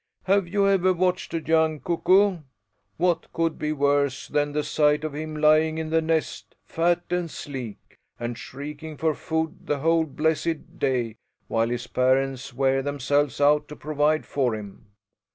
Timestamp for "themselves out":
12.81-13.67